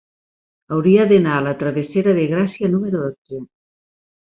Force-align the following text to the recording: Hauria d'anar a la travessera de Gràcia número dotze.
Hauria 0.77 1.05
d'anar 1.11 1.35
a 1.41 1.45
la 1.49 1.55
travessera 1.61 2.19
de 2.21 2.27
Gràcia 2.35 2.75
número 2.77 3.07
dotze. 3.09 3.47